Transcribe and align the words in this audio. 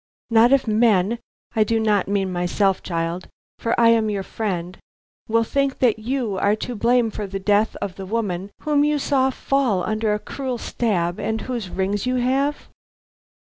Not 0.31 0.51
if 0.51 0.65
men 0.65 1.19
I 1.55 1.63
do 1.63 1.79
not 1.79 2.07
mean 2.07 2.31
myself, 2.31 2.81
child, 2.81 3.27
for 3.59 3.79
I 3.79 3.89
am 3.89 4.09
your 4.09 4.23
friend 4.23 4.79
will 5.27 5.43
think 5.43 5.77
that 5.77 5.99
you 5.99 6.37
are 6.39 6.55
to 6.55 6.73
blame 6.73 7.11
for 7.11 7.27
the 7.27 7.37
death 7.37 7.75
of 7.83 7.97
the 7.97 8.05
woman 8.07 8.49
whom 8.61 8.83
you 8.83 8.97
saw 8.97 9.29
fall 9.29 9.83
under 9.83 10.11
a 10.15 10.19
cruel 10.19 10.57
stab, 10.57 11.19
and 11.19 11.41
whose 11.41 11.69
rings 11.69 12.07
you 12.07 12.15
have?" 12.15 12.67